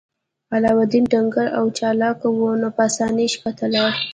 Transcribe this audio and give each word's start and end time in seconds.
علاوالدین 0.55 1.05
ډنګر 1.11 1.47
او 1.57 1.65
چلاک 1.77 2.19
و 2.27 2.39
نو 2.61 2.69
په 2.75 2.81
اسانۍ 2.89 3.27
ښکته 3.33 3.65
لاړ. 3.73 3.91